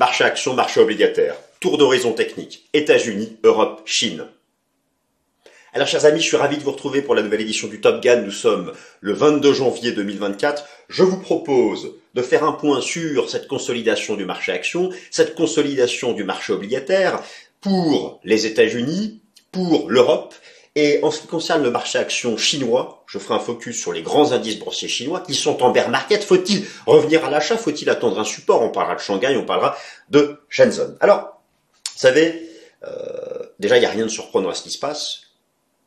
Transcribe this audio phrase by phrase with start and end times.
[0.00, 1.36] Marché action, marché obligataire.
[1.60, 2.66] Tour d'horizon technique.
[2.72, 4.24] États-Unis, Europe, Chine.
[5.74, 8.02] Alors chers amis, je suis ravi de vous retrouver pour la nouvelle édition du Top
[8.02, 8.22] Gun.
[8.22, 10.64] Nous sommes le 22 janvier 2024.
[10.88, 16.14] Je vous propose de faire un point sur cette consolidation du marché action, cette consolidation
[16.14, 17.22] du marché obligataire
[17.60, 19.20] pour les États-Unis,
[19.52, 20.34] pour l'Europe
[20.80, 24.00] et en ce qui concerne le marché action chinois, je ferai un focus sur les
[24.00, 26.24] grands indices boursiers chinois qui sont en bear market.
[26.24, 27.58] Faut-il revenir à l'achat?
[27.58, 28.62] Faut-il attendre un support?
[28.62, 29.76] On parlera de Shanghai, on parlera
[30.08, 30.96] de Shenzhen.
[31.00, 31.42] Alors,
[31.92, 32.48] vous savez,
[32.84, 32.88] euh,
[33.58, 35.22] déjà, il n'y a rien de surprenant à ce qui se passe.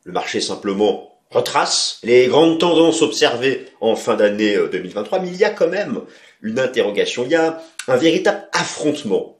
[0.03, 5.38] Le marché simplement retrace les grandes tendances observées en fin d'année 2023, euh, mais il
[5.38, 6.02] y a quand même
[6.44, 9.39] une interrogation, il y a un véritable affrontement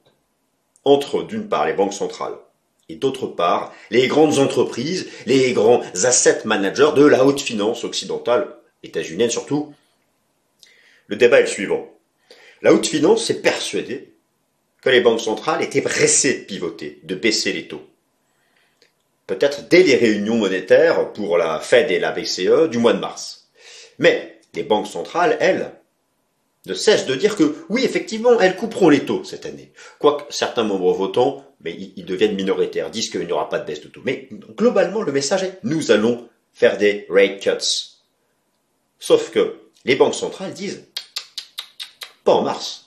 [0.84, 2.38] entre, d'une part, les banques centrales
[2.90, 8.56] et d'autre part, les grandes entreprises, les grands asset managers de la haute finance occidentale,
[8.84, 9.74] états-unienne surtout.
[11.08, 11.90] Le débat est le suivant.
[12.62, 14.10] La haute finance s'est persuadée
[14.82, 17.86] que les banques centrales étaient pressées de pivoter, de baisser les taux
[19.28, 23.50] peut-être dès les réunions monétaires pour la Fed et la BCE du mois de mars.
[24.00, 25.72] Mais les banques centrales, elles,
[26.66, 29.74] ne cessent de dire que oui, effectivement, elles couperont les taux cette année.
[30.00, 33.82] Quoique certains membres votants, mais ils deviennent minoritaires, disent qu'il n'y aura pas de baisse
[33.82, 34.02] de taux.
[34.06, 38.00] Mais globalement, le message est nous allons faire des rate cuts.
[39.00, 40.86] Sauf que les banques centrales disent
[42.24, 42.86] pas en mars.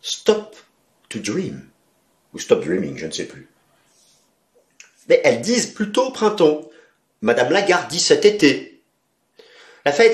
[0.00, 0.56] Stop
[1.08, 1.68] to dream.
[2.32, 3.48] Ou stop dreaming, je ne sais plus.
[5.08, 6.70] Mais elles disent plutôt printemps.
[7.20, 8.82] Madame Lagarde dit cet été.
[9.84, 10.12] La Fed,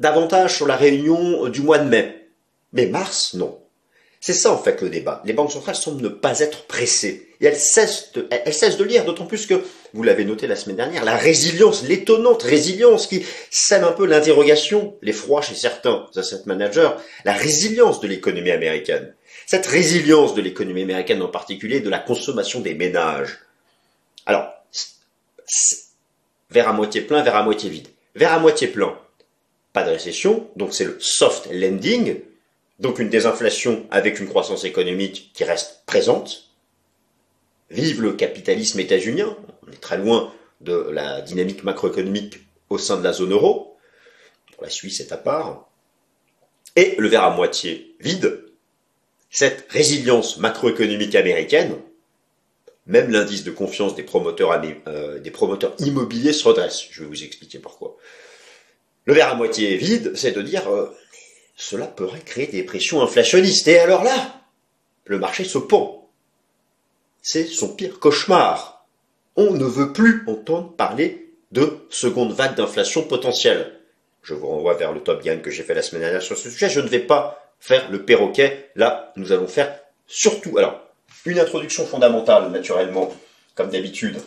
[0.00, 2.28] davantage sur la réunion du mois de mai.
[2.72, 3.58] Mais mars, non.
[4.20, 5.22] C'est ça en fait le débat.
[5.24, 7.28] Les banques centrales semblent ne pas être pressées.
[7.40, 9.62] Et elles cessent de, elles cessent de lire, d'autant plus que,
[9.94, 14.96] vous l'avez noté la semaine dernière, la résilience, l'étonnante résilience qui sème un peu l'interrogation,
[15.02, 16.90] l'effroi chez certains asset managers,
[17.24, 19.14] la résilience de l'économie américaine.
[19.46, 23.38] Cette résilience de l'économie américaine en particulier, de la consommation des ménages.
[24.26, 24.52] Alors,
[26.50, 27.88] vers à moitié plein, vers à moitié vide.
[28.16, 28.98] Vers à moitié plein,
[29.78, 32.20] pas de récession, donc c'est le soft lending,
[32.80, 36.50] donc une désinflation avec une croissance économique qui reste présente.
[37.70, 42.40] Vive le capitalisme états-unien, on est très loin de la dynamique macroéconomique
[42.70, 43.76] au sein de la zone euro.
[44.60, 45.68] La Suisse, c'est à part.
[46.74, 48.46] Et le verre à moitié vide,
[49.30, 51.76] cette résilience macroéconomique américaine,
[52.86, 56.82] même l'indice de confiance des promoteurs, euh, des promoteurs immobiliers se redresse.
[56.90, 57.87] Je vais vous expliquer pourquoi.
[59.08, 60.94] Le verre à moitié vide, c'est de dire euh,
[61.56, 63.66] cela pourrait créer des pressions inflationnistes.
[63.66, 64.42] Et alors là,
[65.06, 66.02] le marché se pond.
[67.22, 68.86] C'est son pire cauchemar.
[69.34, 73.80] On ne veut plus entendre parler de seconde vague d'inflation potentielle.
[74.22, 76.50] Je vous renvoie vers le top gain que j'ai fait la semaine dernière sur ce
[76.50, 76.68] sujet.
[76.68, 78.68] Je ne vais pas faire le perroquet.
[78.74, 79.74] Là, nous allons faire
[80.06, 80.58] surtout.
[80.58, 80.82] Alors,
[81.24, 83.10] une introduction fondamentale, naturellement,
[83.54, 84.18] comme d'habitude,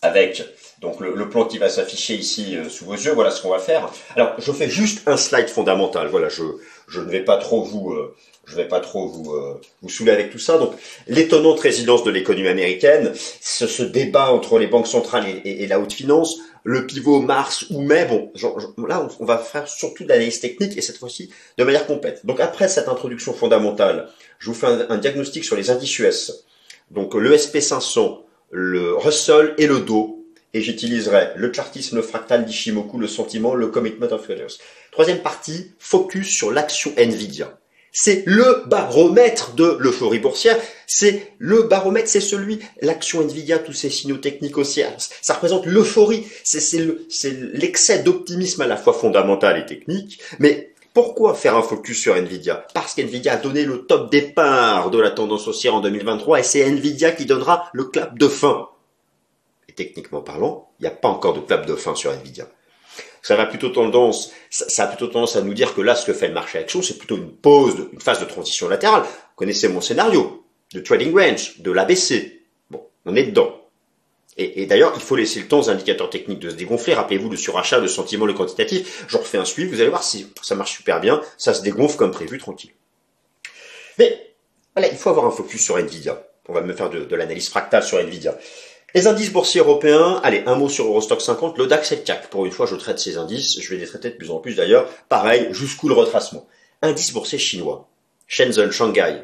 [0.00, 0.42] avec
[0.82, 3.12] donc le, plan qui va s'afficher ici euh, sous vos yeux.
[3.12, 3.88] Voilà ce qu'on va faire.
[4.16, 6.08] Alors, je fais juste un slide fondamental.
[6.08, 6.42] Voilà, je,
[6.88, 8.14] je ne vais pas trop vous, euh,
[8.46, 10.58] je vais pas trop vous, euh, vous saouler avec tout ça.
[10.58, 10.74] Donc,
[11.06, 15.78] l'étonnante résidence de l'économie américaine, ce, ce, débat entre les banques centrales et, et, la
[15.78, 18.04] haute finance, le pivot mars ou mai.
[18.06, 18.32] Bon,
[18.88, 22.26] là, on, va faire surtout de l'analyse technique et cette fois-ci de manière complète.
[22.26, 24.08] Donc, après cette introduction fondamentale,
[24.40, 26.44] je vous fais un, diagnostic sur les indices US.
[26.90, 30.21] Donc, le SP500, le Russell et le Dow
[30.54, 34.58] et j'utiliserai le chartisme, le fractal d'Ishimoku, le sentiment, le commitment of leaders.
[34.90, 37.58] Troisième partie, focus sur l'action Nvidia.
[37.94, 40.58] C'est le baromètre de l'euphorie boursière.
[40.86, 44.82] C'est le baromètre, c'est celui, l'action Nvidia, tous ces signaux techniques aussi.
[45.20, 46.26] Ça représente l'euphorie.
[46.42, 46.86] C'est
[47.52, 50.20] l'excès d'optimisme à la fois fondamental et technique.
[50.38, 52.66] Mais pourquoi faire un focus sur Nvidia?
[52.74, 56.66] Parce qu'Nvidia a donné le top départ de la tendance haussière en 2023 et c'est
[56.66, 58.68] Nvidia qui donnera le clap de fin
[59.74, 62.48] techniquement parlant, il n'y a pas encore de clap de fin sur Nvidia.
[63.22, 66.12] Ça va plutôt tendance, ça, a plutôt tendance à nous dire que là, ce que
[66.12, 69.02] fait le marché action, c'est plutôt une pause, une phase de transition latérale.
[69.02, 72.42] Vous connaissez mon scénario de trading range, de l'ABC.
[72.70, 73.58] Bon, on est dedans.
[74.38, 76.94] Et, d'ailleurs, il faut laisser le temps aux indicateurs techniques de se dégonfler.
[76.94, 79.04] Rappelez-vous le surachat, le sentiment, le quantitatif.
[79.06, 81.20] Je refais un suivi, vous allez voir si ça marche super bien.
[81.36, 82.70] Ça se dégonfle comme prévu, tranquille.
[83.98, 84.34] Mais
[84.74, 86.26] voilà, il faut avoir un focus sur Nvidia.
[86.48, 88.36] On va me faire de l'analyse fractale sur Nvidia.
[88.94, 92.28] Les indices boursiers européens, allez, un mot sur Eurostock 50, le DAX et le CAC.
[92.28, 94.54] Pour une fois, je traite ces indices, je vais les traiter de plus en plus
[94.54, 94.86] d'ailleurs.
[95.08, 96.46] Pareil, jusqu'où le retracement?
[96.82, 97.88] Indice boursier chinois,
[98.26, 99.22] Shenzhen, Shanghai,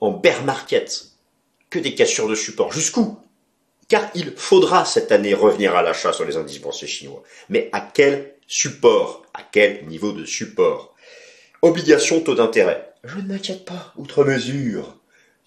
[0.00, 1.06] en bear market,
[1.70, 2.72] que des cassures de support.
[2.72, 3.18] Jusqu'où?
[3.88, 7.22] Car il faudra cette année revenir à l'achat sur les indices boursiers chinois.
[7.48, 9.24] Mais à quel support?
[9.32, 10.94] À quel niveau de support?
[11.62, 12.92] Obligations, taux d'intérêt.
[13.04, 14.96] Je ne m'inquiète pas, outre mesure.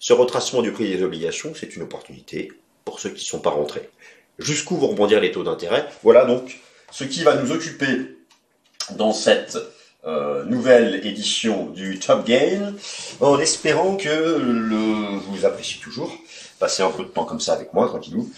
[0.00, 2.50] Ce retracement du prix des obligations, c'est une opportunité
[2.84, 3.90] pour ceux qui ne sont pas rentrés.
[4.38, 6.60] Jusqu'où vont rebondir les taux d'intérêt Voilà donc
[6.90, 8.16] ce qui va nous occuper
[8.90, 9.58] dans cette
[10.06, 12.74] euh, nouvelle édition du Top Gain,
[13.20, 14.38] en espérant que
[15.28, 16.14] vous appréciez toujours.
[16.58, 18.30] Passez un peu de temps comme ça avec moi, tranquillou.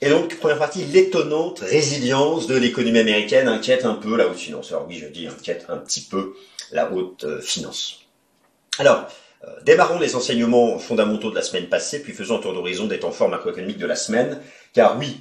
[0.00, 4.70] Et donc, première partie, l'étonnante résilience de l'économie américaine inquiète un peu la haute finance.
[4.72, 6.34] Alors oui, je dis inquiète un petit peu
[6.72, 8.00] la haute euh, finance.
[8.78, 9.06] Alors,
[9.62, 13.12] démarrons les enseignements fondamentaux de la semaine passée, puis faisons un tour d'horizon des temps
[13.12, 14.40] forts macroéconomiques de la semaine.
[14.72, 15.20] Car oui,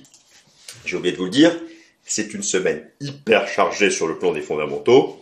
[0.86, 1.56] j'ai oublié de vous le dire,
[2.04, 5.22] c'est une semaine hyper chargée sur le plan des fondamentaux,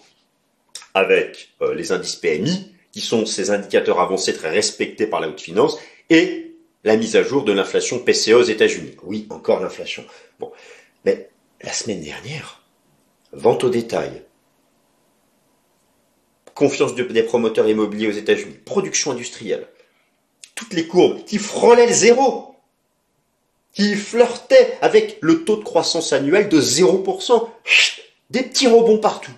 [0.94, 5.42] avec euh, les indices PMI, qui sont ces indicateurs avancés très respectés par la haute
[5.42, 5.78] finance,
[6.10, 8.96] et la mise à jour de l'inflation PCE aux États-Unis.
[9.04, 10.06] Oui, encore l'inflation.
[10.40, 10.52] Bon,
[11.06, 11.30] mais
[11.62, 12.62] la semaine dernière,
[13.32, 14.24] vente au détail,
[16.54, 19.68] confiance des promoteurs immobiliers aux États-Unis, production industrielle,
[20.56, 22.56] toutes les courbes qui frôlaient le zéro,
[23.74, 27.50] qui flirtaient avec le taux de croissance annuel de 0%,
[28.30, 29.32] des petits rebonds partout.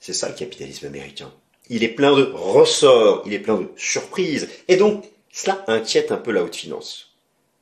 [0.00, 1.32] C'est ça le capitalisme américain.
[1.68, 6.16] Il est plein de ressorts, il est plein de surprises, et donc cela inquiète un
[6.16, 7.16] peu la haute finance.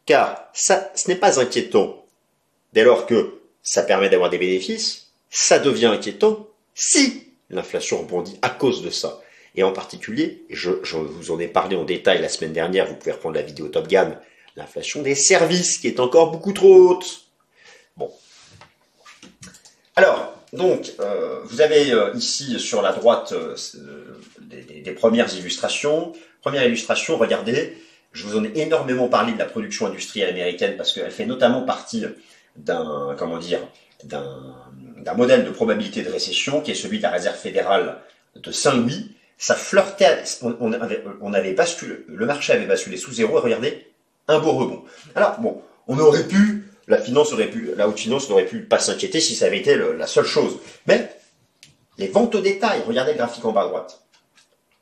[0.04, 2.03] Car ça, ce n'est pas inquiétant
[2.74, 8.50] Dès lors que ça permet d'avoir des bénéfices, ça devient inquiétant si l'inflation rebondit à
[8.50, 9.20] cause de ça.
[9.54, 13.12] Et en particulier, je, vous en ai parlé en détail la semaine dernière, vous pouvez
[13.12, 14.18] reprendre la vidéo Top Gun,
[14.56, 17.26] l'inflation des services qui est encore beaucoup trop haute.
[17.96, 18.10] Bon.
[19.94, 23.54] Alors, donc, euh, vous avez euh, ici sur la droite euh,
[24.40, 26.12] des, des, premières illustrations.
[26.40, 27.78] Première illustration, regardez,
[28.10, 31.62] je vous en ai énormément parlé de la production industrielle américaine parce qu'elle fait notamment
[31.62, 32.04] partie
[32.56, 33.60] d'un comment dire
[34.04, 37.98] d'un modèle de probabilité de récession qui est celui de la réserve fédérale
[38.36, 39.12] de Saint-Louis.
[39.38, 43.86] Ça flirtait, on, avait, on avait basculé, le marché avait basculé sous zéro et regardez,
[44.28, 44.84] un beau rebond.
[45.14, 48.78] Alors bon, on aurait pu, la finance aurait pu, la haute finance n'aurait pu pas
[48.78, 50.58] s'inquiéter si ça avait été la seule chose.
[50.86, 51.10] Mais
[51.98, 54.02] les ventes au détail, regardez le graphique en bas à droite,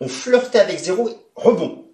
[0.00, 1.86] on flirtait avec zéro, rebond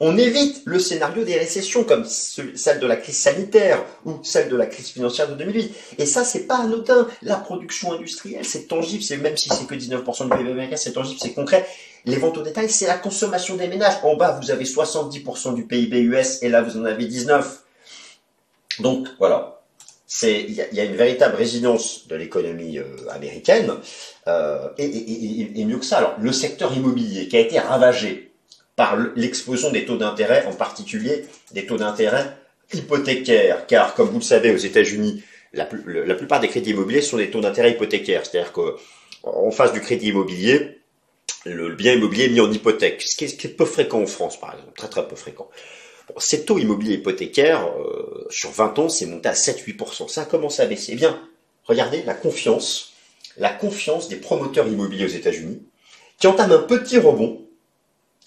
[0.00, 4.56] on évite le scénario des récessions comme celle de la crise sanitaire ou celle de
[4.56, 5.74] la crise financière de 2008.
[5.98, 7.08] Et ça, c'est pas anodin.
[7.22, 10.92] La production industrielle, c'est tangible, c'est même si c'est que 19% du PIB américain, c'est
[10.92, 11.66] tangible, c'est concret.
[12.04, 13.94] Les ventes au détail, c'est la consommation des ménages.
[14.04, 17.64] En bas, vous avez 70% du PIB US et là, vous en avez 19.
[18.78, 19.62] Donc, voilà.
[20.06, 23.74] C'est, il y, a une véritable résilience de l'économie euh, américaine,
[24.26, 25.98] euh, et, et mieux que ça.
[25.98, 28.27] Alors, le secteur immobilier qui a été ravagé
[28.78, 32.36] par l'explosion des taux d'intérêt, en particulier des taux d'intérêt
[32.72, 37.28] hypothécaires, car comme vous le savez aux États-Unis, la, plupart des crédits immobiliers sont des
[37.28, 40.78] taux d'intérêt hypothécaires, c'est-à-dire qu'en face du crédit immobilier,
[41.44, 44.52] le, bien immobilier est mis en hypothèque, ce qui, est, peu fréquent en France par
[44.52, 45.50] exemple, très très peu fréquent.
[46.18, 50.06] ces taux immobiliers hypothécaires, euh, sur 20 ans, c'est monté à 7-8%.
[50.06, 50.92] Ça a commencé à baisser.
[50.92, 51.20] Eh bien,
[51.64, 52.92] regardez la confiance,
[53.38, 55.62] la confiance des promoteurs immobiliers aux États-Unis,
[56.20, 57.47] qui entament un petit rebond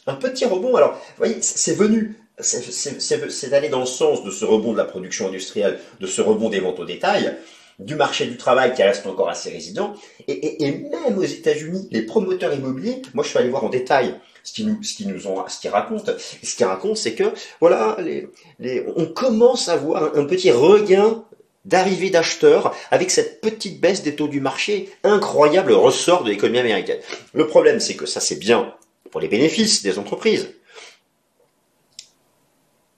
[0.08, 0.76] un petit rebond.
[0.76, 4.86] Alors, vous voyez, c'est venu, c'est allé dans le sens de ce rebond de la
[4.86, 7.36] production industrielle, de ce rebond des ventes au détail,
[7.80, 9.94] du marché du travail qui reste encore assez résident,
[10.28, 14.54] et, même aux États-Unis, les promoteurs immobiliers, moi je suis allé voir en détail ce
[14.54, 16.12] qu'ils nous, ce qui nous ont, ce qu'ils racontent.
[16.42, 18.28] Et ce qu'ils racontent, c'est que voilà, les,
[18.60, 21.24] les, on commence à voir un, petit regain
[21.66, 27.00] d'arrivée d'acheteurs avec cette petite baisse des taux du marché, incroyable ressort de l'économie américaine.
[27.34, 28.74] Le problème, c'est que ça c'est bien
[29.12, 30.50] pour les bénéfices des entreprises.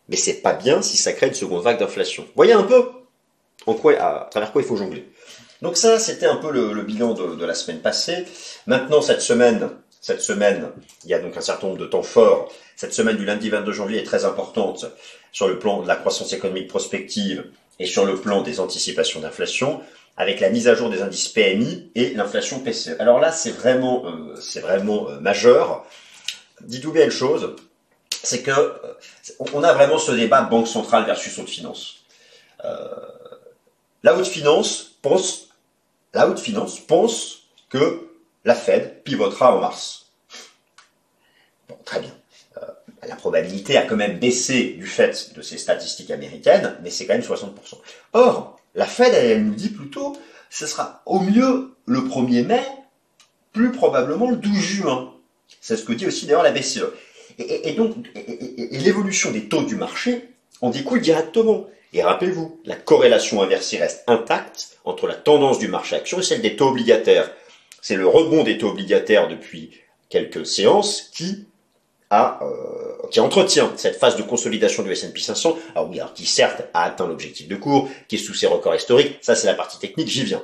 [0.10, 2.28] Mais c'est pas bien si ça crée une seconde vague d'inflation.
[2.36, 2.92] Voyez un peu
[3.98, 5.10] à travers quoi il faut jongler.
[5.62, 8.26] Donc ça, c'était un peu le, bilan de, la semaine passée.
[8.68, 9.70] Maintenant, cette semaine,
[10.02, 10.72] cette semaine,
[11.06, 12.52] il y a donc un certain nombre de temps forts.
[12.76, 14.86] Cette semaine du lundi 22 janvier est très importante
[15.32, 17.46] sur le plan de la croissance économique prospective
[17.80, 19.82] et sur le plan des anticipations d'inflation,
[20.18, 23.00] avec la mise à jour des indices PMI et l'inflation PCE.
[23.00, 25.86] Alors là, c'est vraiment, euh, c'est vraiment euh, majeur
[26.64, 27.56] dites-vous bien une chose,
[28.24, 28.94] c'est que euh,
[29.54, 32.04] on a vraiment ce débat banque centrale versus haute finance.
[32.64, 32.88] Euh,
[34.04, 35.50] la haute finance pense,
[36.14, 38.10] la haute finance pense que
[38.46, 40.08] la Fed pivotera en mars.
[41.68, 42.12] Bon, très bien.
[42.58, 42.66] Euh,
[43.08, 47.14] la probabilité a quand même baissé du fait de ces statistiques américaines, mais c'est quand
[47.14, 47.50] même 60%.
[48.14, 50.18] Or, la Fed, elle nous dit plutôt,
[50.50, 52.64] ce sera au mieux le 1er mai,
[53.52, 55.14] plus probablement le 12 juin.
[55.64, 56.84] C'est ce que dit aussi d'ailleurs la BCE.
[57.40, 57.96] Et, donc,
[58.72, 60.28] l'évolution des taux du marché
[60.60, 61.68] en découle directement?
[61.94, 66.42] Et rappelez-vous, la corrélation inversée reste intacte entre la tendance du marché action et celle
[66.42, 67.32] des taux obligataires.
[67.82, 69.72] C'est le rebond des taux obligataires depuis
[70.10, 71.48] quelques séances qui
[72.10, 75.58] a, euh, qui entretient cette phase de consolidation du S&P 500.
[75.76, 78.76] Alors oui, alors qui certes a atteint l'objectif de cours, qui est sous ses records
[78.76, 79.18] historiques.
[79.22, 80.10] Ça, c'est la partie technique.
[80.10, 80.44] J'y viens.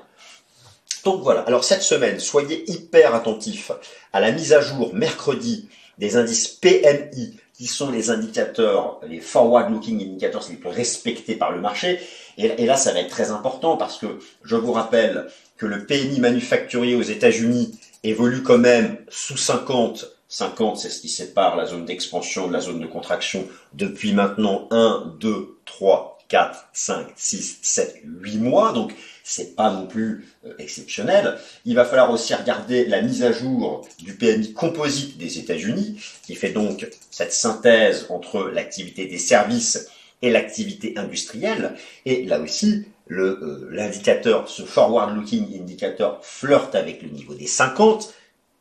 [1.03, 1.41] Donc voilà.
[1.41, 3.71] Alors cette semaine, soyez hyper attentifs
[4.13, 10.01] à la mise à jour mercredi des indices PMI qui sont les indicateurs, les forward-looking
[10.01, 11.99] indicators les plus respectés par le marché.
[12.37, 14.07] Et, là, ça va être très important parce que
[14.43, 15.27] je vous rappelle
[15.57, 20.07] que le PMI manufacturier aux États-Unis évolue quand même sous 50.
[20.29, 24.69] 50, c'est ce qui sépare la zone d'expansion de la zone de contraction depuis maintenant
[24.71, 28.71] 1, 2, 3, 4, 5, 6, 7, 8 mois.
[28.71, 28.93] Donc,
[29.23, 31.37] c'est pas non plus euh, exceptionnel.
[31.65, 36.35] Il va falloir aussi regarder la mise à jour du PMI composite des États-Unis, qui
[36.35, 39.87] fait donc cette synthèse entre l'activité des services
[40.21, 41.75] et l'activité industrielle.
[42.05, 48.13] Et là aussi, euh, l'indicateur, ce forward-looking indicator flirte avec le niveau des 50.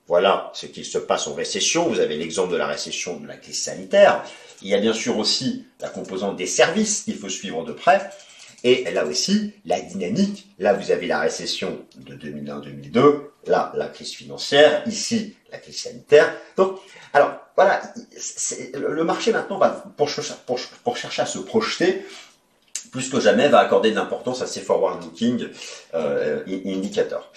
[0.07, 1.89] Voilà ce qu'il se passe en récession.
[1.89, 4.25] Vous avez l'exemple de la récession de la crise sanitaire.
[4.63, 8.11] Il y a bien sûr aussi la composante des services qu'il faut suivre de près.
[8.65, 14.13] Et là aussi, la dynamique, là vous avez la récession de 2001-2002, là la crise
[14.13, 16.35] financière, ici la crise sanitaire.
[16.57, 16.79] Donc,
[17.13, 17.81] alors voilà,
[18.75, 22.05] le marché maintenant va, pour, chercher à se projeter,
[22.91, 25.49] plus que jamais, va accorder de l'importance à ces forward-looking
[25.95, 27.31] euh, indicateurs.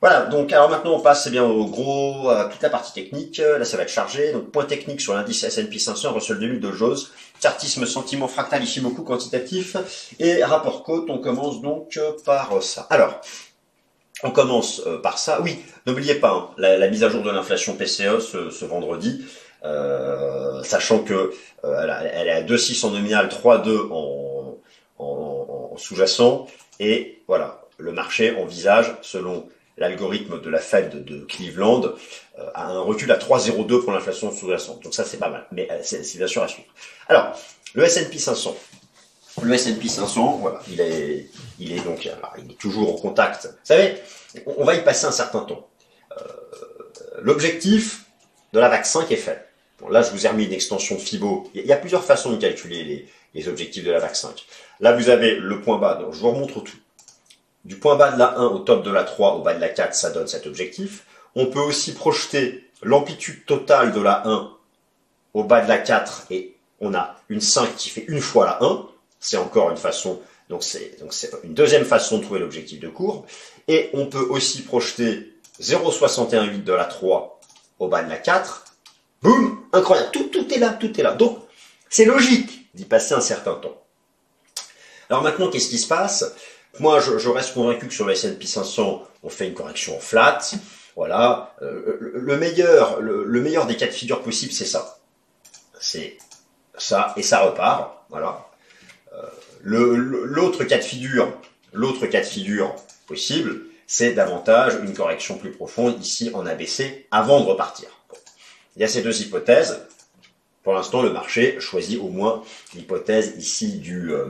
[0.00, 3.38] Voilà, donc alors maintenant on passe eh bien au gros, à toute la partie technique.
[3.38, 4.32] Là ça va être chargé.
[4.32, 7.10] Donc point technique sur l'indice S&P 500, Russell 2000 de Jose,
[7.42, 9.76] chartisme, sentiment fractal, Ishimoku quantitatif
[10.20, 11.10] et rapport côte.
[11.10, 12.86] On commence donc par ça.
[12.90, 13.20] Alors,
[14.22, 15.40] on commence euh, par ça.
[15.42, 19.24] Oui, n'oubliez pas hein, la, mise à jour de l'inflation PCE ce, vendredi,
[19.64, 21.32] euh, sachant que
[21.64, 24.58] euh, elle, est à 2,6 en nominal, 3,2 en,
[24.98, 26.46] en, en sous-jacent
[26.80, 29.48] et voilà, le marché envisage selon
[29.78, 31.82] l'algorithme de la Fed de Cleveland
[32.38, 34.82] euh, a un recul à 3,02 pour l'inflation sous-jacente.
[34.82, 35.46] Donc ça, c'est pas mal.
[35.52, 36.68] Mais euh, c'est bien sûr à suivre.
[37.08, 37.38] Alors,
[37.74, 38.56] le S&P 500.
[39.42, 41.28] Le S&P 500, voilà, il est,
[41.60, 42.08] il est donc,
[42.38, 43.46] il est toujours en contact.
[43.46, 43.96] Vous savez,
[44.46, 45.68] on va y passer un certain temps.
[46.12, 46.24] Euh,
[47.20, 48.06] L'objectif
[48.52, 49.46] de la vague 5 est fait.
[49.78, 51.50] Bon, là, je vous ai remis une extension FIBO.
[51.54, 54.44] Il y a plusieurs façons de calculer les, les objectifs de la vague 5.
[54.80, 55.94] Là, vous avez le point bas.
[55.94, 56.78] Donc, je vous remontre tout.
[57.68, 59.68] Du point bas de la 1 au top de la 3 au bas de la
[59.68, 61.04] 4, ça donne cet objectif.
[61.34, 64.50] On peut aussi projeter l'amplitude totale de la 1
[65.34, 68.64] au bas de la 4 et on a une 5 qui fait une fois la
[68.64, 68.86] 1.
[69.20, 71.12] C'est encore une façon, donc c'est donc
[71.44, 73.26] une deuxième façon de trouver l'objectif de courbe.
[73.68, 77.38] Et on peut aussi projeter 0,618 de la 3
[77.80, 78.64] au bas de la 4.
[79.20, 81.12] Boum, incroyable, tout est là, tout est là.
[81.12, 81.38] Donc
[81.90, 83.76] c'est logique d'y passer un certain temps.
[85.10, 86.34] Alors maintenant, qu'est-ce qui se passe?
[86.80, 90.38] Moi, je, reste convaincu que sur le S&P 500, on fait une correction flat.
[90.96, 91.54] Voilà.
[91.62, 94.98] Euh, le, meilleur, le, meilleur des cas de figure possibles, c'est ça.
[95.80, 96.18] C'est
[96.76, 98.04] ça et ça repart.
[98.10, 98.46] Voilà.
[99.12, 99.26] Euh,
[99.62, 101.32] l'autre cas de figure,
[101.72, 102.74] l'autre cas de figure
[103.06, 107.88] possible, c'est davantage une correction plus profonde ici en ABC avant de repartir.
[108.76, 109.86] Il y a ces deux hypothèses.
[110.68, 112.42] Pour l'instant, le marché choisit au moins
[112.74, 114.26] l'hypothèse ici du, euh,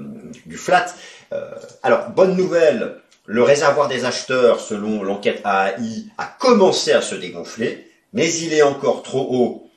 [0.52, 0.87] flat.
[1.33, 1.50] Euh,
[1.83, 7.90] alors, bonne nouvelle, le réservoir des acheteurs, selon l'enquête AAI, a commencé à se dégonfler,
[8.12, 9.68] mais il est encore trop haut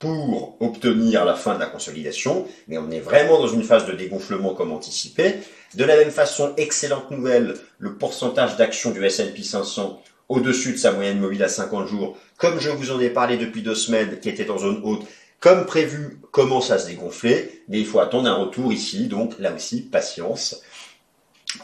[0.00, 3.92] pour obtenir la fin de la consolidation, mais on est vraiment dans une phase de
[3.92, 5.36] dégonflement comme anticipé.
[5.76, 10.92] De la même façon, excellente nouvelle, le pourcentage d'actions du S&P 500 au-dessus de sa
[10.92, 14.30] moyenne mobile à 50 jours, comme je vous en ai parlé depuis deux semaines, qui
[14.30, 15.06] était en zone haute,
[15.42, 19.52] comme prévu, commence à se dégonfler, mais il faut attendre un retour ici, donc là
[19.52, 20.62] aussi, patience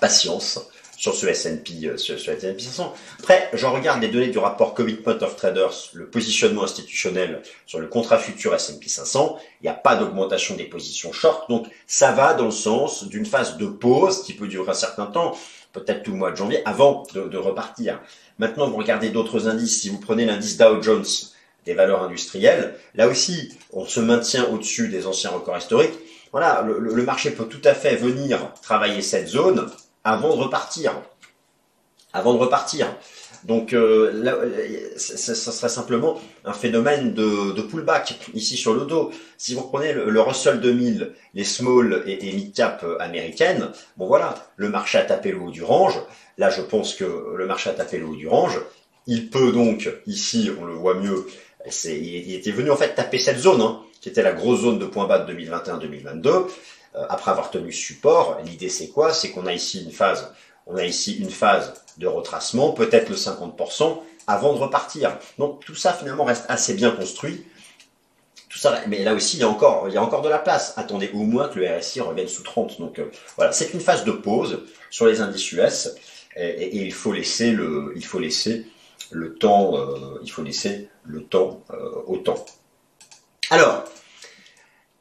[0.00, 0.60] patience
[0.96, 2.92] sur ce S&P, sur S&P 500.
[3.20, 7.86] Après, je regarde les données du rapport Commitment of Traders, le positionnement institutionnel sur le
[7.86, 9.38] contrat futur S&P 500.
[9.60, 13.26] Il n'y a pas d'augmentation des positions short, donc ça va dans le sens d'une
[13.26, 15.38] phase de pause qui peut durer un certain temps,
[15.72, 18.00] peut-être tout le mois de janvier, avant de, de repartir.
[18.40, 19.80] Maintenant, vous regardez d'autres indices.
[19.80, 21.04] Si vous prenez l'indice Dow Jones
[21.68, 25.98] des valeurs industrielles, là aussi, on se maintient au-dessus des anciens records historiques
[26.32, 29.70] voilà, le, marché peut tout à fait venir travailler cette zone
[30.04, 30.92] avant de repartir.
[32.12, 32.86] Avant de repartir.
[33.44, 34.36] Donc euh, là,
[34.96, 39.10] ça, serait simplement un phénomène de, pullback ici sur le dos.
[39.38, 44.68] Si vous prenez le, Russell 2000, les small et, mid cap américaines, bon voilà, le
[44.68, 45.98] marché a tapé le haut du range.
[46.36, 48.60] Là, je pense que le marché a tapé le haut du range.
[49.06, 51.26] Il peut donc ici, on le voit mieux,
[51.66, 53.60] il était venu en fait taper cette zone.
[53.60, 56.28] Hein qui était la grosse zone de point bas de 2021-2022.
[56.28, 59.12] euh, après avoir tenu support, l'idée c'est quoi?
[59.12, 60.32] C'est qu'on a ici une phase,
[60.66, 65.18] on a ici une phase de retracement, peut-être le 50%, avant de repartir.
[65.38, 67.44] Donc tout ça finalement reste assez bien construit.
[68.48, 70.38] Tout ça, mais là aussi il y a encore, il y a encore de la
[70.38, 70.72] place.
[70.76, 72.80] Attendez au moins que le RSI revienne sous 30.
[72.80, 75.94] Donc euh, voilà, c'est une phase de pause sur les indices US
[76.36, 78.64] et, il faut laisser le, il faut laisser
[79.10, 81.62] le temps, euh, il faut laisser le temps
[82.06, 82.44] au temps.
[83.50, 83.84] Alors,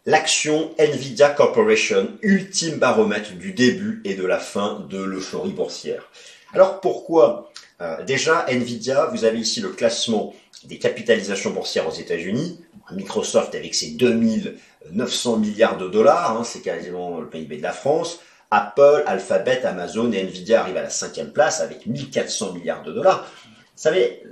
[0.06, 6.10] l'action Nvidia Corporation, ultime baromètre du début et de la fin de l'euphorie boursière.
[6.54, 7.52] Alors pourquoi?
[7.82, 10.34] Euh, Déjà, Nvidia, vous avez ici le classement
[10.64, 12.62] des capitalisations boursières aux États-Unis.
[12.92, 18.22] Microsoft avec ses 2900 milliards de dollars, hein, c'est quasiment le PIB de la France.
[18.50, 23.30] Apple, Alphabet, Amazon et Nvidia arrivent à la cinquième place avec 1400 milliards de dollars.
[23.78, 24.24] Vous savez,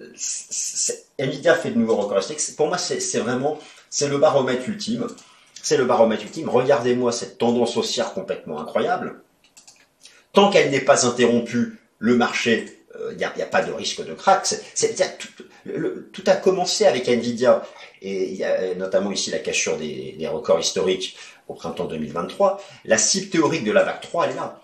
[1.20, 2.58] Nvidia fait de nouveaux records historiques.
[2.58, 3.60] Pour moi, c'est vraiment,
[3.90, 5.08] c'est le baromètre ultime
[5.66, 6.48] c'est le baromètre ultime.
[6.48, 9.22] Regardez-moi cette tendance haussière complètement incroyable.
[10.32, 14.14] Tant qu'elle n'est pas interrompue, le marché, il euh, n'y a, pas de risque de
[14.14, 14.46] crack.
[14.46, 14.96] C'est,
[16.14, 17.64] tout, a commencé avec Nvidia
[18.04, 22.62] et il y a notamment ici la cassure des, records historiques au printemps 2023.
[22.86, 24.62] La cible théorique de la vague 3, elle est là.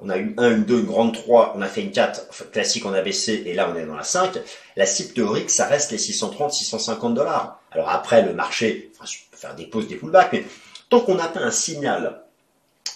[0.00, 2.86] On a une 1, une 2, une grande 3, on a fait une 4 classique,
[2.86, 4.38] on a baissé, et là on est dans la 5.
[4.76, 7.60] La cible théorique, ça reste les 630, 650 dollars.
[7.70, 8.92] Alors après, le marché,
[9.32, 10.44] faire des pauses, des pullbacks, mais
[10.88, 12.22] tant qu'on atteint un signal,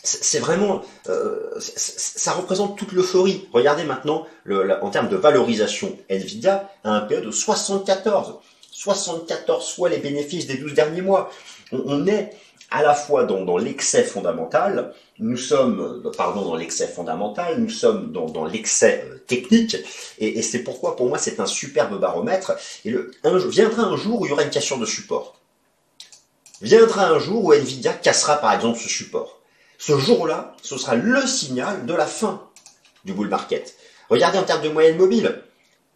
[0.04, 3.48] c'est vraiment, euh, ça représente toute l'euphorie.
[3.52, 8.38] Regardez maintenant, en termes de valorisation, Nvidia a un PE de 74.
[8.72, 11.30] 74 fois les bénéfices des 12 derniers mois.
[11.70, 12.30] On, est
[12.72, 18.44] à la fois dans, l'excès fondamental, nous sommes, pardon, dans l'excès fondamental, nous sommes dans,
[18.46, 19.76] l'excès euh, technique,
[20.18, 22.52] et, c'est pourquoi pour moi c'est un superbe baromètre.
[22.84, 25.38] Viendra un jour où il y aura une cassure de support.
[26.62, 29.40] Viendra un jour où Nvidia cassera par exemple ce support.
[29.78, 32.48] Ce jour-là, ce sera le signal de la fin
[33.04, 33.74] du bull market.
[34.08, 35.42] Regardez en termes de moyenne mobile.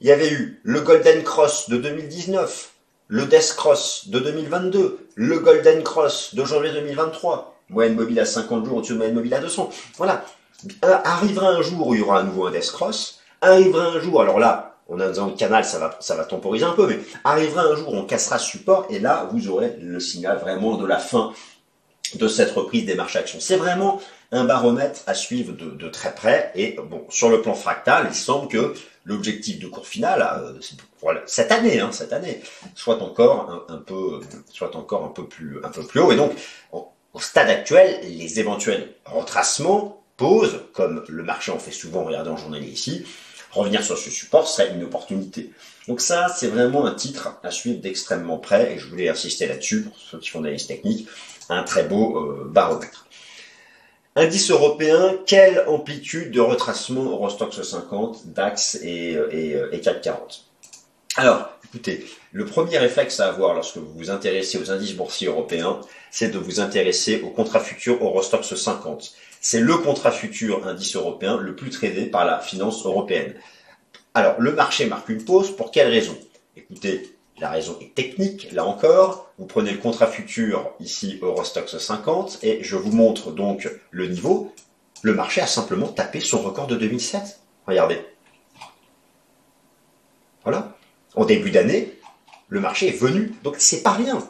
[0.00, 2.71] Il y avait eu le Golden Cross de 2019,
[3.08, 8.64] le Death Cross de 2022, le Golden Cross de janvier 2023, moyenne mobile à 50
[8.64, 9.71] jours au-dessus de moyenne mobile à 200.
[9.97, 10.25] Voilà.
[10.82, 13.21] Arrivera un jour où il y aura à nouveau un Death Cross.
[13.40, 16.64] Arrivera un jour, alors là, on a dans le canal, ça va, ça va temporiser
[16.64, 20.38] un peu, mais arrivera un jour, on cassera support, et là, vous aurez le signal
[20.38, 21.32] vraiment de la fin
[22.14, 23.40] de cette reprise des marchés actions.
[23.40, 24.00] C'est vraiment
[24.32, 28.49] un baromètre à suivre de, très près, et bon, sur le plan fractal, il semble
[28.49, 30.52] que l'objectif de cours final, euh,
[31.26, 32.40] cette année, hein, cette année,
[32.75, 34.21] soit encore un, peu,
[34.52, 36.32] soit encore un peu plus, un peu haut, et donc,
[36.73, 42.36] au stade actuel, les éventuels retracements posent, comme le marché en fait souvent, regardez en
[42.36, 43.06] journalier ici,
[43.52, 45.50] revenir sur ce support serait une opportunité.
[45.88, 49.82] Donc ça, c'est vraiment un titre à suivre d'extrêmement près, et je voulais insister là-dessus,
[49.82, 51.08] pour ceux qui font des techniques,
[51.49, 53.06] un très beau euh, baromètre.
[54.14, 60.00] Indice européen, quelle amplitude de retracement Eurostox 50, DAX et, euh, et, euh, et CAC
[60.00, 60.46] 40
[61.17, 65.81] alors, écoutez, le premier réflexe à avoir lorsque vous vous intéressez aux indices boursiers européens,
[66.11, 69.15] c'est de vous intéresser au contrat futur Eurostox 50.
[69.41, 73.35] C'est le contrat futur indice européen le plus tradé par la finance européenne.
[74.13, 75.57] Alors, le marché marque une pause.
[75.57, 76.19] Pour quelle raison?
[76.55, 79.33] Écoutez, la raison est technique, là encore.
[79.39, 84.52] Vous prenez le contrat futur, ici Eurostox 50, et je vous montre donc le niveau.
[85.00, 87.41] Le marché a simplement tapé son record de 2007.
[87.67, 88.05] Regardez.
[90.45, 90.75] Voilà.
[91.17, 91.99] En début d'année,
[92.49, 93.35] le marché est venu.
[93.43, 94.23] Donc c'est pas rien.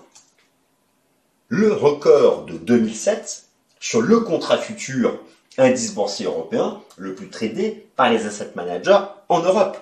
[1.49, 3.45] Le record de 2007
[3.79, 5.19] sur le contrat futur
[5.59, 9.79] indice européen le plus tradé par les asset managers en Europe.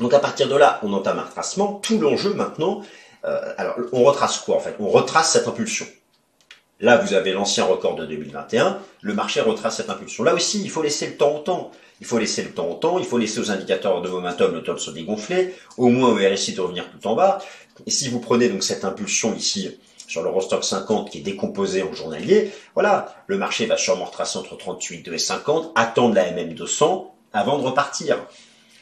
[0.00, 1.74] Donc à partir de là, on entame un retracement.
[1.74, 2.82] Tout l'enjeu maintenant,
[3.24, 4.76] euh, alors on retrace quoi en fait?
[4.78, 5.86] On retrace cette impulsion.
[6.80, 8.78] Là, vous avez l'ancien record de 2021.
[9.02, 10.22] Le marché retrace cette impulsion.
[10.22, 11.72] Là aussi, il faut laisser le temps au temps.
[12.00, 12.98] Il faut laisser le temps au temps.
[12.98, 15.54] Il faut laisser aux indicateurs de momentum le temps de se dégonfler.
[15.76, 17.40] Au moins au RSI de revenir tout en bas.
[17.86, 21.92] Et si vous prenez donc cette impulsion ici sur l'Eurostock 50 qui est décomposé en
[21.92, 27.58] journalier, voilà, le marché va sûrement retracer entre 38,2 et 50, attendre la MM200 avant
[27.58, 28.18] de repartir.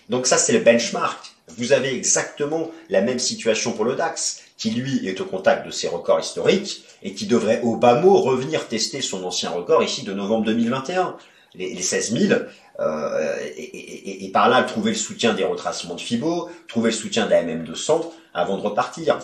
[0.09, 1.33] Donc ça, c'est le benchmark.
[1.59, 5.71] Vous avez exactement la même situation pour le DAX, qui lui est au contact de
[5.71, 10.03] ses records historiques et qui devrait au bas mot revenir tester son ancien record ici
[10.03, 11.17] de novembre 2021,
[11.55, 12.41] les, les 16 000,
[12.79, 17.31] euh, et, par là trouver le soutien des retracements de FIBO, trouver le soutien de
[17.31, 19.19] la MM200 avant de repartir.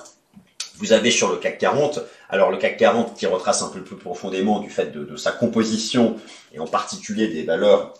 [0.76, 3.96] Vous avez sur le CAC 40, alors le CAC 40 qui retrace un peu plus
[3.96, 6.16] profondément du fait de, sa composition
[6.54, 7.92] et en particulier des valeurs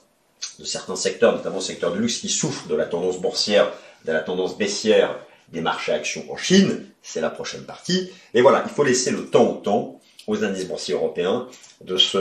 [0.58, 3.70] de certains secteurs, notamment le secteur du luxe, qui souffrent de la tendance boursière,
[4.04, 5.18] de la tendance baissière
[5.52, 6.86] des marchés actions en Chine.
[7.02, 8.10] C'est la prochaine partie.
[8.32, 10.00] Et voilà, il faut laisser le temps au temps.
[10.26, 11.48] Aux indices boursiers européens
[11.80, 12.18] de ce.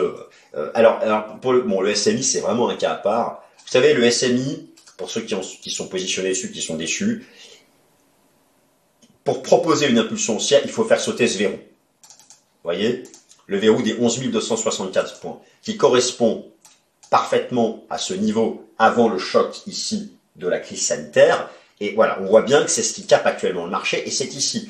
[0.56, 1.00] Euh, alors,
[1.44, 3.44] le, bon, le SMI, c'est vraiment un cas à part.
[3.60, 7.26] Vous savez, le SMI, pour ceux qui, ont, qui sont positionnés dessus, qui sont déçus,
[9.24, 11.58] pour proposer une impulsion haussière, il faut faire sauter ce verrou.
[11.58, 13.04] Vous voyez?
[13.48, 16.52] Le verrou des 11 264 points, qui correspond
[17.10, 21.50] parfaitement à ce niveau avant le choc ici de la crise sanitaire.
[21.80, 24.34] Et voilà, on voit bien que c'est ce qui capte actuellement le marché, et c'est
[24.34, 24.70] ici.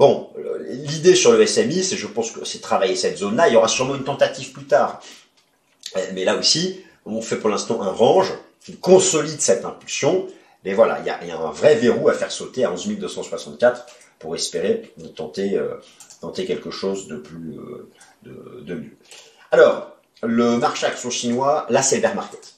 [0.00, 0.30] Bon,
[0.66, 3.48] l'idée sur le SMI, c'est je pense que c'est travailler cette zone-là.
[3.48, 5.02] Il y aura sûrement une tentative plus tard.
[6.14, 8.32] Mais là aussi, on fait pour l'instant un range
[8.64, 10.26] qui consolide cette impulsion.
[10.64, 13.84] Mais voilà, il y a, un vrai verrou à faire sauter à 11 264
[14.18, 15.74] pour espérer tenter, euh,
[16.22, 18.96] tenter quelque chose de plus euh, de, mieux.
[19.50, 22.54] Alors, le marché action chinois, là c'est le bear market.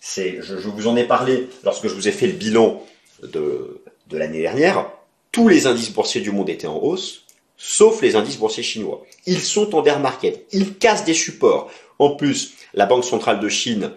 [0.00, 2.82] Je, vous en ai parlé lorsque je vous ai fait le bilan
[3.22, 4.90] de l'année dernière
[5.34, 7.24] tous les indices boursiers du monde étaient en hausse,
[7.56, 9.02] sauf les indices boursiers chinois.
[9.26, 11.72] Ils sont en bear market, ils cassent des supports.
[11.98, 13.90] En plus, la Banque centrale de Chine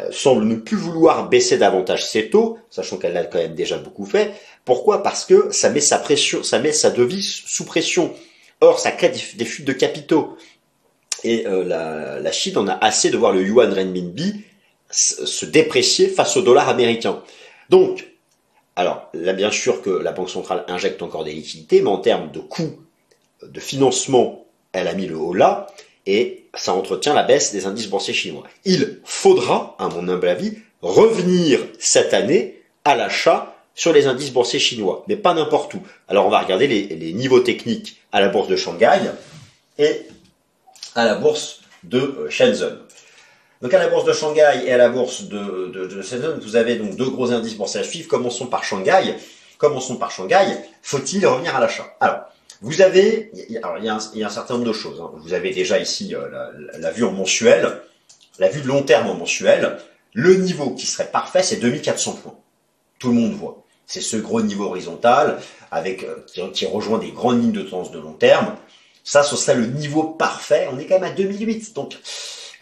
[0.00, 3.76] euh, semble ne plus vouloir baisser davantage ses taux, sachant qu'elle l'a quand même déjà
[3.76, 4.32] beaucoup fait.
[4.64, 5.02] Pourquoi?
[5.02, 8.14] Parce que ça met sa pression, ça met sa devise sous pression.
[8.62, 10.34] Or, ça crée des, fuites de capitaux.
[11.24, 14.44] Et euh, la, la, Chine en a assez de voir le yuan renminbi
[14.90, 17.22] se déprécier face au dollar américain.
[17.68, 18.13] Donc,
[18.76, 22.30] alors là, bien sûr que la Banque centrale injecte encore des liquidités, mais en termes
[22.30, 22.78] de coûts
[23.42, 25.68] de financement, elle a mis le haut là,
[26.06, 28.44] et ça entretient la baisse des indices boursiers chinois.
[28.64, 34.58] Il faudra, à mon humble avis, revenir cette année à l'achat sur les indices boursiers
[34.58, 35.82] chinois, mais pas n'importe où.
[36.08, 39.00] Alors on va regarder les, les, niveaux techniques à la bourse de Shanghai
[39.78, 40.02] et
[40.94, 42.78] à la bourse de Shenzhen.
[43.62, 46.76] Donc à la bourse de Shanghai et à la bourse de, de, Shenzhen, vous avez
[46.76, 48.08] donc deux gros indices boursiers à suivre.
[48.08, 49.14] Commençons par Shanghai.
[49.58, 50.58] Commençons par Shanghai.
[50.82, 51.96] Faut-il revenir à l'achat?
[52.00, 52.20] Alors,
[52.60, 53.30] vous avez,
[53.62, 55.00] alors il y, a un, certain nombre de choses.
[55.00, 55.10] Hein.
[55.16, 56.28] Vous avez déjà ici euh,
[56.78, 57.80] la, vue en mensuel,
[58.38, 59.78] la vue de long terme en mensuel.
[60.12, 62.36] Le niveau qui serait parfait, c'est 2400 points.
[62.98, 63.64] Tout le monde voit.
[63.86, 65.38] C'est ce gros niveau horizontal
[65.70, 68.56] avec euh, qui, qui, rejoint des grandes lignes de tendance de long terme.
[69.02, 70.68] Ça, ce serait le niveau parfait.
[70.72, 71.74] On est quand même à 2008.
[71.74, 71.98] Donc,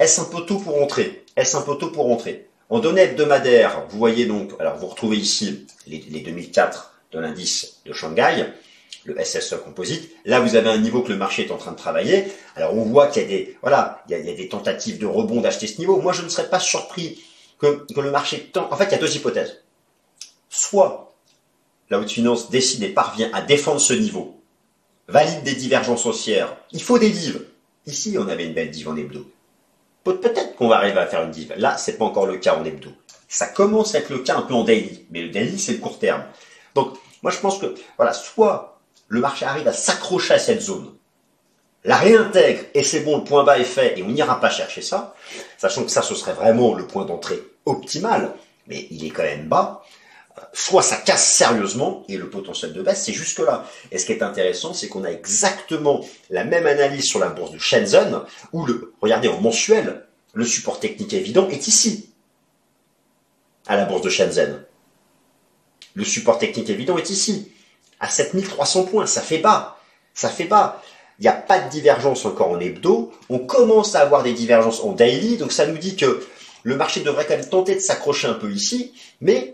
[0.03, 4.27] est-ce un peu pour rentrer Est-ce un peu pour rentrer En données hebdomadaires, vous voyez
[4.27, 8.47] donc, alors vous retrouvez ici les, 2004 de l'indice de Shanghai,
[9.05, 10.11] le SSE Composite.
[10.25, 12.25] Là, vous avez un niveau que le marché est en train de travailler.
[12.57, 16.01] Alors, on voit qu'il y a des, tentatives de rebond d'acheter ce niveau.
[16.01, 17.23] Moi, je ne serais pas surpris
[17.59, 18.51] que, le marché.
[18.57, 19.63] En fait, il y a deux hypothèses.
[20.51, 21.15] Soit
[21.91, 24.41] la haute finance décide et parvient à défendre ce niveau,
[25.07, 26.57] valide des divergences haussières.
[26.73, 27.45] Il faut des dives.
[27.87, 29.27] Ici, on avait une belle dive en hebdo.
[30.05, 31.53] Peut-être qu'on va arriver à faire une div.
[31.57, 32.91] Là, c'est pas encore le cas en hebdo.
[33.29, 35.79] Ça commence à être le cas un peu en daily, mais le daily, c'est le
[35.79, 36.25] court terme.
[36.75, 40.93] Donc, moi, je pense que, voilà, soit le marché arrive à s'accrocher à cette zone,
[41.85, 44.83] la réintègre, et c'est bon, le point bas est fait, et on n'ira pas chercher
[44.83, 45.15] ça,
[45.59, 48.35] sachant que ça, ce serait vraiment le point d'entrée optimal,
[48.67, 49.82] mais il est quand même bas,
[50.53, 53.67] soit ça casse sérieusement et le potentiel de baisse, c'est jusque là.
[53.91, 57.53] Et ce qui est intéressant, c'est qu'on a exactement la même analyse sur la bourse
[57.53, 62.11] de Shenzhen, où le, regardez en mensuel, le support technique évident est ici,
[63.67, 64.65] à la bourse de Shenzhen.
[65.95, 67.53] Le support technique évident est ici,
[68.01, 69.79] à 7300 points, ça fait bas,
[70.15, 70.83] ça fait bas.
[71.19, 74.81] Il n'y a pas de divergence encore en hebdo, on commence à avoir des divergences
[74.81, 76.27] en daily, donc ça nous dit que
[76.65, 79.53] le marché devrait quand même tenter de s'accrocher un peu ici, mais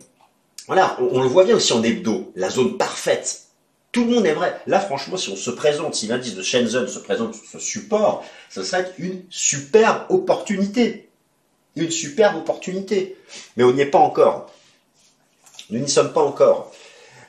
[0.69, 3.45] voilà, on, le voit bien aussi en hebdo, la zone parfaite.
[3.91, 4.61] Tout le monde aimerait.
[4.67, 8.23] Là, franchement, si on se présente, si l'indice de Shenzhen se présente sur ce support,
[8.51, 11.09] ce serait une superbe opportunité.
[11.75, 13.17] Une superbe opportunité.
[13.57, 14.53] Mais on n'y est pas encore.
[15.71, 16.71] Nous n'y sommes pas encore.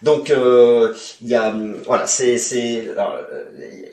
[0.01, 1.81] Donc, euh, il y a, il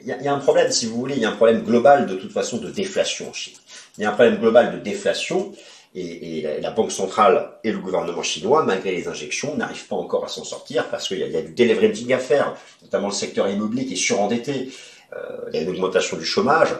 [0.06, 2.32] y, a, un problème, si vous voulez, il y a un problème global de toute
[2.32, 3.54] façon de déflation en Chine.
[3.96, 5.52] Il y a un problème global de déflation
[5.96, 10.28] et, la Banque centrale et le gouvernement chinois, malgré les injections, n'arrivent pas encore à
[10.28, 13.94] s'en sortir parce qu'il y, a du deleveraging à faire, notamment le secteur immobilier qui
[13.94, 14.70] est surendetté.
[15.12, 16.74] Euh, il y a une augmentation du chômage.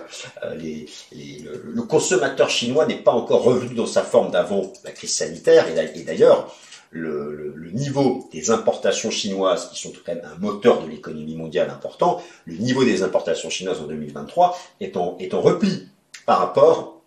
[0.45, 5.67] Euh, le, consommateur chinois n'est pas encore revenu dans sa forme d'avant la crise sanitaire.
[5.69, 6.53] Et, d'ailleurs,
[6.91, 12.23] le, niveau des importations chinoises, qui sont quand même un moteur de l'économie mondiale important,
[12.45, 15.89] le niveau des importations chinoises en 2023 est en, est en repli
[16.27, 17.01] par rapport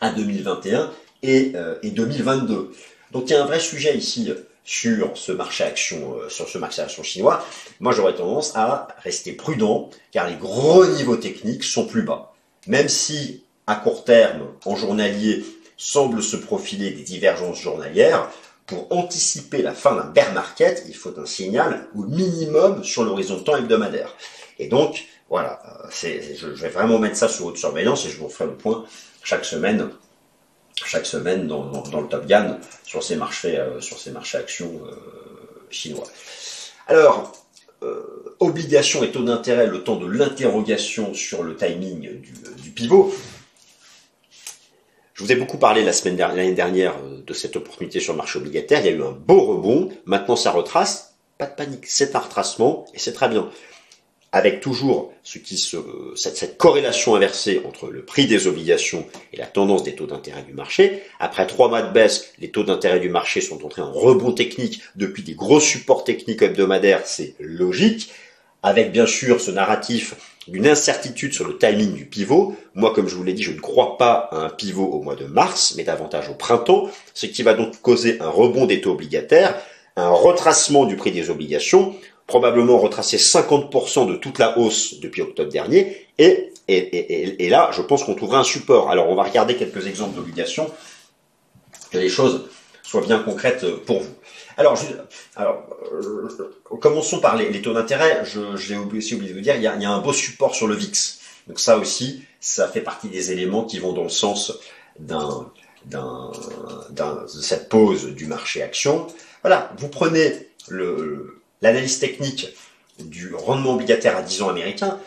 [0.00, 0.90] à 2021
[1.22, 2.54] et, 2022.
[2.54, 2.72] Euh,
[3.12, 6.48] Donc il y a un vrai sujet ici euh, sur ce marché action, euh, sur
[6.48, 7.44] ce marché action chinois.
[7.80, 12.32] Moi, j'aurais tendance à rester prudent, car les gros niveaux techniques sont plus bas.
[12.66, 15.44] Même si à court terme, en journalier,
[15.76, 18.30] semble se profiler des divergences journalières,
[18.66, 23.40] pour anticiper la fin d'un bear market, il faut un signal au minimum sur l'horizon
[23.40, 24.14] temps hebdomadaire.
[24.58, 28.28] Et donc, Voilà, c'est, je, vais vraiment mettre ça sous haute surveillance et je vous
[28.28, 28.84] ferai le point
[29.22, 29.88] chaque semaine,
[30.86, 34.80] chaque semaine dans, le Top Gun sur ces marchés, sur ces marchés actions
[35.70, 36.06] chinois.
[36.88, 37.32] Alors,
[38.40, 42.20] obligation et taux d'intérêt, le temps de l'interrogation sur le timing
[42.62, 43.12] du pivot.
[45.14, 48.16] Je vous ai beaucoup parlé la semaine l'année dernière euh, de cette opportunité sur le
[48.16, 48.80] marché obligataire.
[48.80, 49.90] Il y a eu un beau rebond.
[50.04, 51.14] Maintenant, ça retrace.
[51.38, 51.86] Pas de panique.
[51.86, 53.48] C'est un retracement et c'est très bien.
[54.34, 55.76] Avec toujours ce qui se,
[56.16, 60.42] cette, cette, corrélation inversée entre le prix des obligations et la tendance des taux d'intérêt
[60.42, 61.02] du marché.
[61.20, 64.80] Après trois mois de baisse, les taux d'intérêt du marché sont entrés en rebond technique
[64.96, 67.02] depuis des gros supports techniques hebdomadaires.
[67.04, 68.10] C'est logique.
[68.62, 70.14] Avec bien sûr ce narratif
[70.48, 72.56] d'une incertitude sur le timing du pivot.
[72.74, 75.16] Moi, comme je vous l'ai dit, je ne crois pas à un pivot au mois
[75.16, 78.92] de mars, mais davantage au printemps, ce qui va donc causer un rebond des taux
[78.92, 79.54] obligataires,
[79.96, 81.94] un retracement du prix des obligations,
[82.26, 87.82] probablement retracer 50% de toute la hausse depuis octobre dernier, et, et, et, là, je
[87.82, 88.90] pense qu'on trouvera un support.
[88.90, 90.70] Alors, on va regarder quelques exemples d'obligations,
[91.90, 92.48] que les choses
[92.82, 94.14] soient bien concrètes pour vous.
[94.56, 94.78] Alors,
[95.36, 96.28] alors euh,
[96.80, 98.22] commençons par les, taux d'intérêt.
[98.24, 100.66] Je, je l'ai aussi oublié de vous dire, il y, a, un beau support sur
[100.66, 101.20] le VIX.
[101.48, 104.58] Donc ça aussi, ça fait partie des éléments qui vont dans le sens
[104.98, 105.50] d'un,
[105.86, 106.30] d'un,
[106.90, 109.06] de cette pause du marché action.
[109.42, 112.48] Voilà, vous prenez le, l'analyse technique
[112.98, 114.98] du rendement obligataire à 10 ans américain.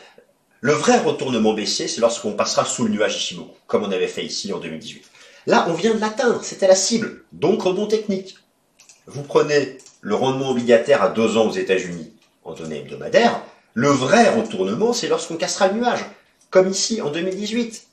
[0.62, 4.26] Le vrai retournement baissier, c'est lorsqu'on passera sous le nuage Ishimoku, comme on avait fait
[4.26, 5.04] ici en 2018.
[5.46, 8.36] Là, on vient de l'atteindre, c'était la cible, donc rebond technique
[9.08, 12.14] vous prenez le rendement obligataire à deux ans aux États-Unis
[12.44, 13.42] en données hebdomadaires,
[13.74, 16.06] le vrai retournement, c'est lorsqu'on cassera le nuage,
[16.50, 17.88] comme ici en 2018.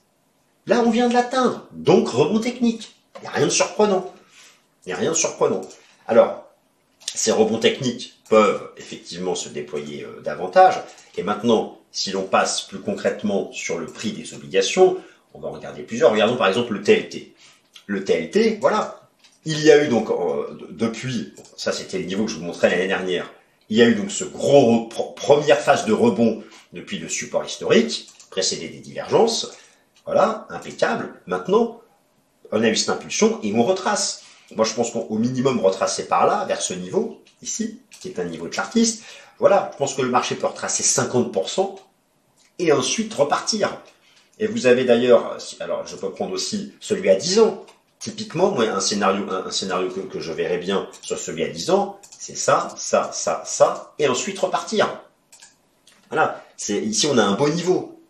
[0.66, 2.94] Là, on vient de l'atteindre, donc rebond technique.
[3.16, 4.12] Il n'y a rien de surprenant.
[4.84, 5.62] Il n'y a rien de surprenant.
[6.06, 6.41] Alors,
[7.14, 10.80] ces rebonds techniques peuvent effectivement se déployer euh, davantage.
[11.16, 14.96] Et maintenant, si l'on passe plus concrètement sur le prix des obligations,
[15.34, 16.10] on va regarder plusieurs.
[16.12, 17.34] Regardons par exemple le TLT.
[17.86, 19.08] Le TLT, voilà,
[19.44, 22.70] il y a eu donc, euh, depuis, ça c'était le niveau que je vous montrais
[22.70, 23.30] l'année dernière,
[23.68, 28.08] il y a eu donc ce gros première phase de rebond depuis le support historique,
[28.30, 29.52] précédé des divergences.
[30.04, 31.14] Voilà, impeccable.
[31.26, 31.80] Maintenant,
[32.50, 34.24] on a eu cette impulsion et on retrace.
[34.56, 38.24] Moi, je pense qu'au minimum retracer par là, vers ce niveau, ici, qui est un
[38.24, 39.02] niveau de chartiste.
[39.38, 41.76] Voilà, je pense que le marché peut retracer 50%
[42.58, 43.80] et ensuite repartir.
[44.38, 47.64] Et vous avez d'ailleurs, alors je peux prendre aussi celui à 10 ans,
[48.02, 52.00] Typiquement, moi, un scénario, un, scénario que, je verrais bien sur celui à 10 ans,
[52.18, 55.00] c'est ça, ça, ça, ça, et ensuite repartir.
[56.08, 56.44] Voilà.
[56.68, 58.00] Ici, on a un beau niveau.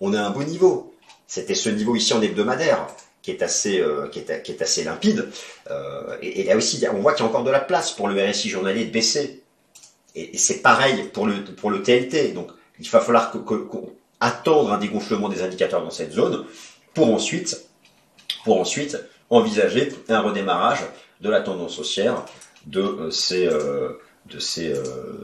[0.00, 0.92] On a un beau niveau.
[1.28, 2.88] C'était ce niveau ici en hebdomadaire
[3.26, 5.28] qui est assez, euh, qui, est, qui est assez limpide.
[5.68, 8.24] Euh, et, là aussi, on voit qu'il y a encore de la place pour le
[8.24, 9.42] RSI journalier de baisser.
[10.14, 12.34] Et, c'est pareil pour le, pour le TLT.
[12.34, 13.34] Donc, il va falloir
[14.20, 16.46] attendre un dégonflement des indicateurs dans cette zone
[16.94, 17.66] pour ensuite,
[18.44, 18.96] pour ensuite
[19.28, 20.84] envisager un redémarrage
[21.20, 22.24] de la tendance haussière
[22.66, 24.72] de euh, ces, de ces,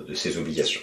[0.08, 0.80] de ces obligations.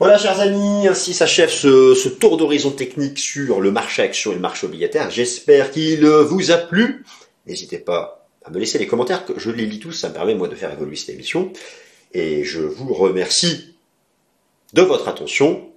[0.00, 4.34] Voilà, chers amis, ainsi s'achève ce, ce, tour d'horizon technique sur le marché action et
[4.34, 5.10] le marché obligataire.
[5.10, 7.04] J'espère qu'il vous a plu.
[7.46, 10.48] N'hésitez pas à me laisser des commentaires, je les lis tous, ça me permet moi
[10.48, 11.52] de faire évoluer cette émission.
[12.12, 13.76] Et je vous remercie
[14.72, 15.70] de votre attention.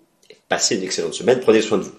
[0.49, 1.95] Passez une excellente semaine, prenez soin de vous.